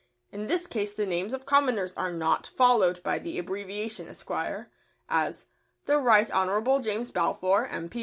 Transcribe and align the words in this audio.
In 0.31 0.47
this 0.47 0.65
case 0.65 0.93
the 0.93 1.05
names 1.05 1.31
of 1.31 1.45
commoners 1.45 1.95
are 1.95 2.11
not 2.11 2.47
followed 2.47 3.03
by 3.03 3.19
the 3.19 3.37
abbreviation 3.37 4.07
"Esq.," 4.09 4.31
as: 5.07 5.45
The 5.85 5.99
Right 5.99 6.31
Honourable 6.31 6.79
James 6.79 7.11
Balfour, 7.11 7.67
M. 7.67 7.87